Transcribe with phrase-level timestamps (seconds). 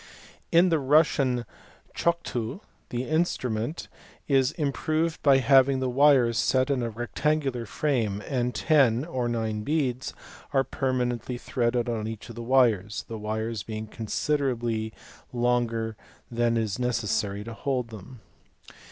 [0.51, 1.45] In the Russian
[1.95, 2.55] tschotii (fig.
[2.55, 2.59] ii)
[2.89, 3.87] the instrument
[4.27, 9.61] is improved by having the wires set in a rectangular frame, and ten (or nine)
[9.61, 10.15] beads
[10.53, 14.91] are permanently threaded on each of the wires, the wires being considerably
[15.31, 15.95] longer
[16.31, 18.21] than is necessary to hold them.